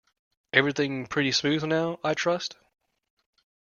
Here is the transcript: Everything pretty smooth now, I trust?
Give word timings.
Everything 0.51 1.05
pretty 1.05 1.31
smooth 1.31 1.63
now, 1.63 1.99
I 2.03 2.15
trust? 2.15 2.55